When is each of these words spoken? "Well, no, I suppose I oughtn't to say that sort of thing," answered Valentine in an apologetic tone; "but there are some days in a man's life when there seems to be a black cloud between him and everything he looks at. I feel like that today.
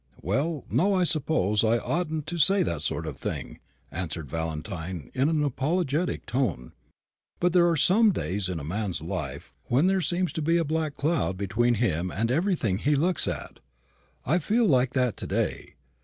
"Well, 0.23 0.65
no, 0.67 0.95
I 0.95 1.03
suppose 1.03 1.63
I 1.63 1.77
oughtn't 1.77 2.25
to 2.25 2.39
say 2.39 2.63
that 2.63 2.81
sort 2.81 3.05
of 3.05 3.17
thing," 3.17 3.59
answered 3.91 4.31
Valentine 4.31 5.11
in 5.13 5.29
an 5.29 5.43
apologetic 5.43 6.25
tone; 6.25 6.71
"but 7.39 7.53
there 7.53 7.69
are 7.69 7.77
some 7.77 8.11
days 8.11 8.49
in 8.49 8.59
a 8.59 8.63
man's 8.63 9.03
life 9.03 9.53
when 9.65 9.85
there 9.85 10.01
seems 10.01 10.33
to 10.33 10.41
be 10.41 10.57
a 10.57 10.65
black 10.65 10.95
cloud 10.95 11.37
between 11.37 11.75
him 11.75 12.09
and 12.09 12.31
everything 12.31 12.79
he 12.79 12.95
looks 12.95 13.27
at. 13.27 13.59
I 14.25 14.39
feel 14.39 14.65
like 14.65 14.93
that 14.93 15.17
today. 15.17 15.75